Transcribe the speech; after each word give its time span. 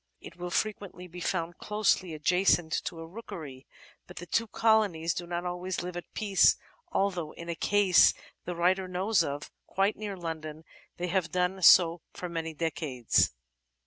It 0.19 0.35
will 0.35 0.49
frequently 0.49 1.05
be 1.05 1.19
found 1.19 1.59
closely 1.59 2.15
adjacent 2.15 2.73
to 2.85 2.99
a 3.01 3.05
rookery, 3.05 3.67
but 4.07 4.17
the 4.17 4.25
two 4.25 4.47
colonies 4.47 5.13
do 5.13 5.27
not 5.27 5.45
always 5.45 5.83
live 5.83 5.95
at 5.95 6.11
peace, 6.15 6.57
although 6.91 7.33
in 7.33 7.49
a 7.49 7.55
case 7.55 8.15
the 8.45 8.55
writer 8.55 8.87
knows 8.87 9.23
of, 9.23 9.51
quite 9.67 9.95
near 9.95 10.17
London, 10.17 10.63
they 10.97 11.09
have 11.09 11.31
done 11.31 11.61
so 11.61 12.01
for 12.13 12.27
many 12.27 12.55
decades. 12.55 13.29